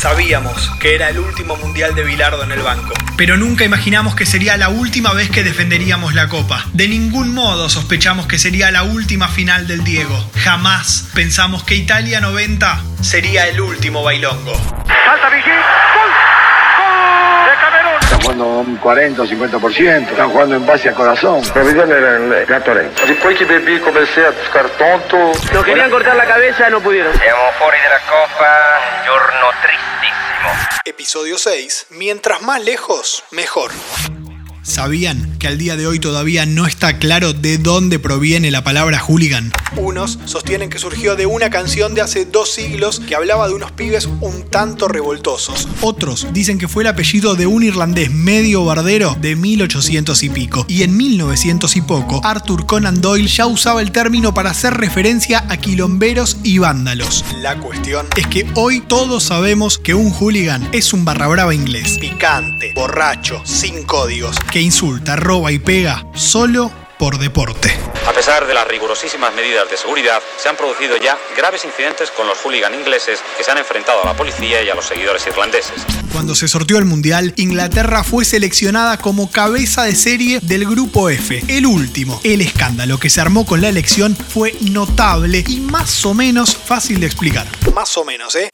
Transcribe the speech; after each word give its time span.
Sabíamos 0.00 0.70
que 0.80 0.94
era 0.94 1.10
el 1.10 1.18
último 1.18 1.56
mundial 1.56 1.94
de 1.94 2.02
Bilardo 2.02 2.42
en 2.42 2.52
el 2.52 2.62
banco, 2.62 2.94
pero 3.18 3.36
nunca 3.36 3.66
imaginamos 3.66 4.14
que 4.14 4.24
sería 4.24 4.56
la 4.56 4.70
última 4.70 5.12
vez 5.12 5.28
que 5.28 5.42
defenderíamos 5.42 6.14
la 6.14 6.30
copa. 6.30 6.64
De 6.72 6.88
ningún 6.88 7.34
modo 7.34 7.68
sospechamos 7.68 8.26
que 8.26 8.38
sería 8.38 8.70
la 8.70 8.82
última 8.82 9.28
final 9.28 9.66
del 9.66 9.84
Diego. 9.84 10.18
Jamás 10.42 11.10
pensamos 11.14 11.64
que 11.64 11.74
Italia 11.74 12.22
90 12.22 12.82
sería 13.02 13.46
el 13.48 13.60
último 13.60 14.02
bailongo. 14.02 14.54
Falta 14.54 15.28
Vigil. 15.28 15.52
¡Gol! 15.52 16.10
¡Gol! 16.78 17.50
De 17.50 17.60
Camerún. 17.60 18.00
Están 18.20 18.36
jugando 18.36 18.70
un 18.70 18.76
40 18.76 19.22
o 19.22 19.26
50%, 19.26 20.10
están 20.10 20.30
jugando 20.30 20.54
en 20.54 20.66
base 20.66 20.90
a 20.90 20.94
corazón. 20.94 21.40
Provvedere 21.54 21.96
era 21.96 22.40
il 22.40 22.46
gatore. 22.46 22.90
Después 23.06 23.38
que 23.38 23.46
bebí 23.46 23.78
comencé 23.80 24.26
a 24.26 24.30
buscar 24.30 24.68
tonto. 24.70 25.32
Nos 25.52 25.64
querían 25.64 25.90
cortar 25.90 26.14
la 26.16 26.26
cabeza, 26.26 26.68
no 26.68 26.80
pudieron. 26.80 27.12
Siamo 27.18 27.40
fuori 27.58 27.78
della 27.78 28.00
Coppa, 28.00 28.78
un 28.98 29.04
giorno 29.06 29.46
tristissimo. 29.62 30.80
Episodio 30.84 31.38
6. 31.38 31.86
Mientras 31.90 32.42
más 32.42 32.62
lejos, 32.62 33.24
mejor. 33.30 33.70
¿Sabían 34.62 35.38
que 35.40 35.48
al 35.48 35.58
día 35.58 35.76
de 35.76 35.86
hoy 35.86 35.98
todavía 35.98 36.44
no 36.44 36.66
está 36.66 36.98
claro 36.98 37.32
de 37.32 37.56
dónde 37.56 37.98
proviene 37.98 38.50
la 38.50 38.62
palabra 38.62 39.00
hooligan? 39.00 39.50
Unos 39.76 40.18
sostienen 40.26 40.68
que 40.68 40.78
surgió 40.78 41.16
de 41.16 41.24
una 41.24 41.48
canción 41.48 41.94
de 41.94 42.02
hace 42.02 42.26
dos 42.26 42.52
siglos 42.52 43.00
que 43.00 43.14
hablaba 43.14 43.48
de 43.48 43.54
unos 43.54 43.72
pibes 43.72 44.06
un 44.20 44.42
tanto 44.50 44.86
revoltosos. 44.86 45.66
Otros 45.80 46.26
dicen 46.32 46.58
que 46.58 46.68
fue 46.68 46.82
el 46.82 46.88
apellido 46.88 47.36
de 47.36 47.46
un 47.46 47.62
irlandés 47.62 48.10
medio 48.10 48.64
bardero 48.66 49.16
de 49.18 49.34
1800 49.34 50.22
y 50.22 50.28
pico. 50.28 50.66
Y 50.68 50.82
en 50.82 50.94
1900 50.96 51.74
y 51.76 51.80
poco, 51.80 52.20
Arthur 52.22 52.66
Conan 52.66 53.00
Doyle 53.00 53.26
ya 53.26 53.46
usaba 53.46 53.80
el 53.80 53.92
término 53.92 54.34
para 54.34 54.50
hacer 54.50 54.74
referencia 54.74 55.46
a 55.48 55.56
quilomberos 55.56 56.36
y 56.42 56.58
vándalos. 56.58 57.24
La 57.38 57.58
cuestión 57.58 58.06
es 58.16 58.26
que 58.26 58.46
hoy 58.56 58.82
todos 58.82 59.22
sabemos 59.22 59.78
que 59.78 59.94
un 59.94 60.12
hooligan 60.12 60.68
es 60.72 60.92
un 60.92 61.06
barra 61.06 61.28
brava 61.28 61.54
inglés. 61.54 61.96
Picante, 61.98 62.74
borracho, 62.74 63.40
sin 63.44 63.84
códigos, 63.84 64.36
que 64.52 64.60
insulta, 64.60 65.16
roba 65.30 65.52
y 65.52 65.60
pega 65.60 66.04
solo 66.12 66.72
por 66.98 67.16
deporte. 67.16 67.72
A 68.04 68.12
pesar 68.12 68.48
de 68.48 68.52
las 68.52 68.66
rigurosísimas 68.66 69.32
medidas 69.32 69.70
de 69.70 69.76
seguridad, 69.76 70.20
se 70.36 70.48
han 70.48 70.56
producido 70.56 70.96
ya 70.96 71.16
graves 71.36 71.64
incidentes 71.64 72.10
con 72.10 72.26
los 72.26 72.36
hooligan 72.38 72.74
ingleses 72.74 73.20
que 73.38 73.44
se 73.44 73.50
han 73.52 73.58
enfrentado 73.58 74.02
a 74.02 74.06
la 74.06 74.16
policía 74.16 74.60
y 74.60 74.68
a 74.70 74.74
los 74.74 74.86
seguidores 74.86 75.24
irlandeses. 75.28 75.86
Cuando 76.12 76.34
se 76.34 76.48
sorteó 76.48 76.78
el 76.78 76.84
Mundial, 76.84 77.32
Inglaterra 77.36 78.02
fue 78.02 78.24
seleccionada 78.24 78.98
como 78.98 79.30
cabeza 79.30 79.84
de 79.84 79.94
serie 79.94 80.40
del 80.42 80.66
Grupo 80.66 81.08
F, 81.10 81.44
el 81.46 81.64
último. 81.64 82.20
El 82.24 82.40
escándalo 82.40 82.98
que 82.98 83.08
se 83.08 83.20
armó 83.20 83.46
con 83.46 83.60
la 83.60 83.68
elección 83.68 84.16
fue 84.16 84.56
notable 84.60 85.44
y 85.46 85.60
más 85.60 86.04
o 86.04 86.12
menos 86.12 86.56
fácil 86.56 86.98
de 86.98 87.06
explicar. 87.06 87.46
Más 87.72 87.96
o 87.96 88.04
menos, 88.04 88.34
¿eh? 88.34 88.50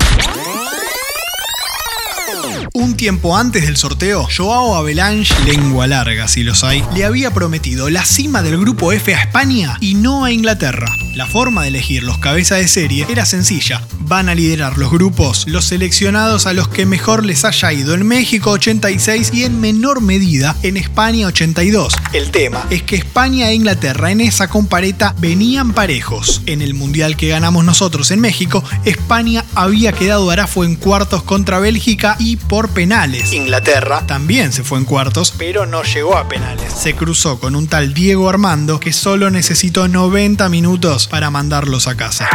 Un 2.74 2.96
tiempo 2.96 3.36
antes 3.36 3.64
del 3.66 3.76
sorteo, 3.76 4.26
Joao 4.34 4.74
Avalanche, 4.74 5.34
lengua 5.44 5.86
larga 5.86 6.28
si 6.28 6.42
los 6.42 6.64
hay, 6.64 6.84
le 6.94 7.04
había 7.04 7.32
prometido 7.32 7.90
la 7.90 8.04
cima 8.04 8.42
del 8.42 8.58
grupo 8.58 8.92
F 8.92 9.14
a 9.14 9.20
España 9.22 9.76
y 9.80 9.94
no 9.94 10.24
a 10.24 10.32
Inglaterra. 10.32 10.86
La 11.16 11.26
forma 11.26 11.62
de 11.62 11.68
elegir 11.68 12.02
los 12.02 12.18
cabezas 12.18 12.58
de 12.58 12.68
serie 12.68 13.06
era 13.08 13.24
sencilla. 13.24 13.80
Van 14.00 14.28
a 14.28 14.34
liderar 14.34 14.76
los 14.76 14.90
grupos 14.90 15.46
los 15.48 15.64
seleccionados 15.64 16.44
a 16.44 16.52
los 16.52 16.68
que 16.68 16.84
mejor 16.84 17.24
les 17.24 17.46
haya 17.46 17.72
ido 17.72 17.94
en 17.94 18.06
México 18.06 18.50
86 18.50 19.30
y 19.32 19.44
en 19.44 19.58
menor 19.58 20.02
medida 20.02 20.54
en 20.62 20.76
España 20.76 21.26
82. 21.28 21.94
El 22.12 22.30
tema 22.30 22.66
es 22.68 22.82
que 22.82 22.96
España 22.96 23.48
e 23.48 23.54
Inglaterra 23.54 24.10
en 24.10 24.20
esa 24.20 24.48
compareta 24.48 25.14
venían 25.18 25.72
parejos. 25.72 26.42
En 26.44 26.60
el 26.60 26.74
mundial 26.74 27.16
que 27.16 27.28
ganamos 27.28 27.64
nosotros 27.64 28.10
en 28.10 28.20
México, 28.20 28.62
España 28.84 29.42
había 29.54 29.92
quedado 29.92 30.30
arafo 30.30 30.64
en 30.64 30.76
cuartos 30.76 31.22
contra 31.22 31.60
Bélgica 31.60 32.16
y 32.18 32.36
por 32.36 32.68
penales. 32.68 33.32
Inglaterra 33.32 34.06
también 34.06 34.52
se 34.52 34.64
fue 34.64 34.76
en 34.76 34.84
cuartos, 34.84 35.32
pero 35.38 35.64
no 35.64 35.82
llegó 35.82 36.18
a 36.18 36.28
penales. 36.28 36.74
Se 36.74 36.94
cruzó 36.94 37.40
con 37.40 37.56
un 37.56 37.68
tal 37.68 37.94
Diego 37.94 38.28
Armando 38.28 38.80
que 38.80 38.92
solo 38.92 39.30
necesitó 39.30 39.88
90 39.88 40.46
minutos 40.50 41.05
para 41.06 41.30
mandarlos 41.30 41.88
a 41.88 41.96
casa. 41.96 42.28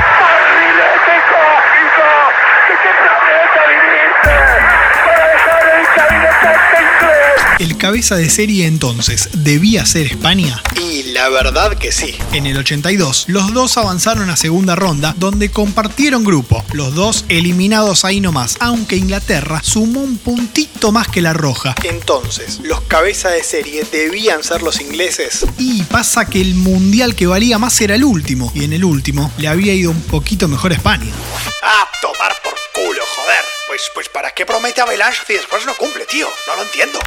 ¿El 7.61 7.77
cabeza 7.77 8.15
de 8.15 8.27
serie 8.31 8.65
entonces 8.65 9.29
debía 9.33 9.85
ser 9.85 10.07
España? 10.07 10.63
Y 10.81 11.03
la 11.11 11.29
verdad 11.29 11.77
que 11.77 11.91
sí. 11.91 12.15
En 12.33 12.47
el 12.47 12.57
82, 12.57 13.25
los 13.27 13.53
dos 13.53 13.77
avanzaron 13.77 14.31
a 14.31 14.35
segunda 14.35 14.75
ronda, 14.75 15.13
donde 15.19 15.51
compartieron 15.51 16.23
grupo, 16.23 16.65
los 16.73 16.95
dos 16.95 17.23
eliminados 17.29 18.03
ahí 18.03 18.19
nomás, 18.19 18.57
aunque 18.61 18.95
Inglaterra 18.95 19.61
sumó 19.63 20.01
un 20.01 20.17
puntito 20.17 20.70
más 20.89 21.07
que 21.07 21.21
la 21.21 21.33
roja. 21.33 21.75
Entonces, 21.83 22.59
¿los 22.63 22.81
cabeza 22.81 23.29
de 23.29 23.43
serie 23.43 23.83
debían 23.91 24.43
ser 24.43 24.63
los 24.63 24.81
ingleses? 24.81 25.45
Y 25.59 25.83
pasa 25.83 26.25
que 26.25 26.41
el 26.41 26.55
mundial 26.55 27.13
que 27.13 27.27
valía 27.27 27.59
más 27.59 27.79
era 27.81 27.93
el 27.93 28.03
último, 28.03 28.51
y 28.55 28.63
en 28.63 28.73
el 28.73 28.83
último 28.83 29.31
le 29.37 29.47
había 29.47 29.73
ido 29.73 29.91
un 29.91 30.01
poquito 30.01 30.47
mejor 30.47 30.71
a 30.71 30.75
España. 30.75 31.11
Ah, 31.61 31.87
tomar 32.01 32.33
por 32.41 32.55
culo, 32.73 33.03
joder. 33.15 33.43
Pues, 33.67 33.81
pues, 33.93 34.09
¿para 34.09 34.31
qué 34.31 34.45
promete 34.45 34.81
Avalanche 34.81 35.21
si 35.27 35.33
después 35.33 35.65
no 35.65 35.75
cumple, 35.75 36.05
tío? 36.05 36.27
No 36.47 36.55
lo 36.55 36.63
entiendo. 36.63 36.99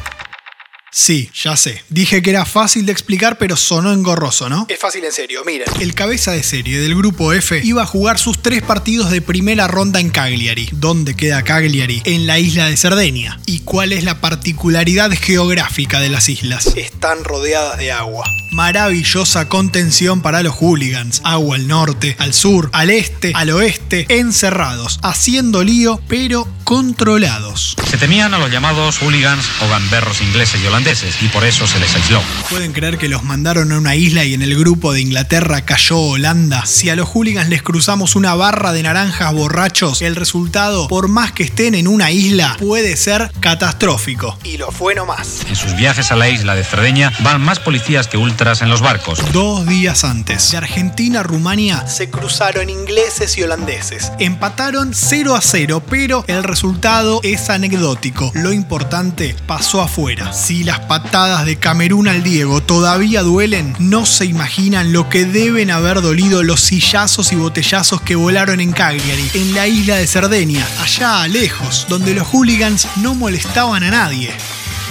Sí, 0.97 1.28
ya 1.34 1.56
sé. 1.56 1.82
Dije 1.88 2.22
que 2.22 2.31
era 2.31 2.44
fácil 2.44 2.87
de 2.87 2.93
explicar, 2.93 3.37
pero 3.37 3.56
sonó 3.56 3.93
engorroso, 3.93 4.49
¿no? 4.49 4.65
Es 4.69 4.78
fácil 4.78 5.05
en 5.05 5.10
serio, 5.10 5.43
miren. 5.44 5.66
El 5.81 5.93
cabeza 5.93 6.31
de 6.31 6.44
serie 6.44 6.78
del 6.78 6.94
grupo 6.94 7.32
F 7.32 7.60
iba 7.65 7.82
a 7.82 7.87
jugar 7.87 8.16
sus 8.21 8.41
tres 8.41 8.62
partidos 8.62 9.10
de 9.10 9.21
primera 9.21 9.66
ronda 9.66 9.99
en 9.99 10.10
Cagliari. 10.10 10.69
¿Dónde 10.71 11.16
queda 11.16 11.43
Cagliari? 11.43 12.00
En 12.04 12.28
la 12.28 12.38
isla 12.38 12.71
de 12.71 12.77
Cerdeña. 12.77 13.41
¿Y 13.44 13.60
cuál 13.60 13.93
es 13.93 14.04
la 14.04 14.21
particularidad 14.21 15.10
geográfica 15.10 15.99
de 15.99 16.10
las 16.10 16.28
islas? 16.28 16.77
Están 16.77 17.25
rodeadas 17.25 17.77
de 17.77 17.91
agua. 17.91 18.25
Maravillosa 18.54 19.48
contención 19.48 20.22
para 20.22 20.44
los 20.44 20.54
hooligans. 20.54 21.20
Agua 21.25 21.56
al 21.56 21.66
norte, 21.66 22.15
al 22.20 22.32
sur, 22.32 22.70
al 22.72 22.88
este, 22.91 23.32
al 23.34 23.50
oeste, 23.50 24.06
encerrados, 24.09 25.00
haciendo 25.03 25.65
lío, 25.65 26.00
pero 26.06 26.47
controlados. 26.62 27.76
Se 27.91 27.98
temían 27.98 28.32
a 28.32 28.38
los 28.38 28.53
llamados 28.53 28.98
hooligans 28.98 29.44
o 29.60 29.69
gamberros 29.69 30.20
ingleses 30.22 30.62
y 30.62 30.66
holandeses 30.69 31.20
y 31.20 31.26
por 31.28 31.44
eso 31.44 31.66
se 31.66 31.81
les 31.81 31.97
aisló. 31.97 32.22
¿Pueden 32.48 32.72
creer 32.72 32.97
que 32.97 33.09
los 33.09 33.25
mandaron 33.25 33.72
a 33.72 33.78
una 33.78 33.97
isla 33.97 34.25
y 34.25 34.34
en 34.34 34.42
el 34.42 34.56
grupo 34.56 34.92
de 34.92 35.00
Inglaterra 35.00 35.62
cayó 35.65 35.98
Holanda? 35.98 36.65
Si 36.65 36.88
a 36.88 36.94
los 36.94 37.09
hooligans 37.09 37.48
les 37.48 37.62
cruzamos 37.62 38.15
una 38.15 38.36
barra 38.36 38.72
de 38.72 38.84
naranjas 38.84 39.32
borrachos, 39.32 40.00
el 40.00 40.15
resultado, 40.15 40.86
por 40.86 41.09
más 41.09 41.32
que 41.32 41.42
estén 41.42 41.75
en 41.75 41.88
una 41.88 42.12
isla, 42.12 42.56
puede 42.60 42.97
ser 42.97 43.32
catastrófico. 43.41 44.38
Y 44.44 44.59
lo 44.59 44.71
fue 44.71 44.94
nomás. 44.94 45.41
En 45.48 45.56
sus 45.56 45.75
viajes 45.75 46.12
a 46.12 46.16
la 46.16 46.28
isla 46.28 46.54
de 46.54 46.62
Cerdeña 46.62 47.12
van 47.25 47.41
más 47.41 47.59
policías 47.59 48.06
que 48.06 48.16
ultras 48.16 48.44
en 48.44 48.69
los 48.69 48.82
barcos. 48.82 49.21
Dos 49.32 49.66
días 49.66 50.05
antes, 50.05 50.50
de 50.50 50.59
Argentina 50.59 51.21
a 51.21 51.22
Rumania 51.22 51.87
se 51.87 52.10
cruzaron 52.10 52.69
ingleses 52.69 53.38
y 53.38 53.43
holandeses. 53.43 54.12
Empataron 54.19 54.93
0 54.93 55.34
a 55.34 55.41
0, 55.41 55.82
pero 55.88 56.27
el 56.27 56.44
resultado 56.44 57.21
es 57.22 57.49
anecdótico. 57.49 58.31
Lo 58.34 58.53
importante 58.53 59.34
pasó 59.47 59.81
afuera. 59.81 60.34
Si 60.34 60.62
las 60.62 60.81
patadas 60.81 61.47
de 61.47 61.56
Camerún 61.56 62.06
al 62.06 62.22
Diego 62.22 62.62
todavía 62.62 63.22
duelen, 63.22 63.75
no 63.78 64.04
se 64.04 64.27
imaginan 64.27 64.93
lo 64.93 65.09
que 65.09 65.25
deben 65.25 65.71
haber 65.71 66.03
dolido 66.03 66.43
los 66.43 66.60
sillazos 66.60 67.33
y 67.33 67.37
botellazos 67.37 68.03
que 68.03 68.15
volaron 68.15 68.60
en 68.60 68.72
Cagliari, 68.72 69.31
en 69.33 69.54
la 69.54 69.66
isla 69.69 69.97
de 69.97 70.06
Cerdeña, 70.06 70.66
allá 70.83 71.27
lejos, 71.28 71.87
donde 71.88 72.12
los 72.12 72.28
hooligans 72.28 72.88
no 72.97 73.15
molestaban 73.15 73.84
a 73.84 73.91
nadie. 73.91 74.34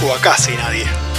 O 0.04 0.12
a 0.12 0.20
casi 0.20 0.54
nadie. 0.54 1.13